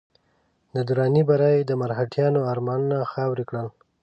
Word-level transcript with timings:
د 0.73 0.75
دراني 0.89 1.23
بري 1.29 1.55
د 1.65 1.71
مرهټیانو 1.81 2.41
ارمانونه 2.51 2.97
خاورې 3.11 3.43
کړل. 3.49 3.67